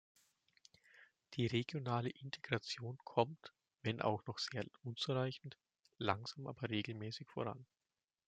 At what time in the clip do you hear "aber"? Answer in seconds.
6.47-6.71